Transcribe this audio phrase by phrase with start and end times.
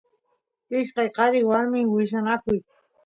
[0.79, 2.59] ishkay qaris warmis willanakuy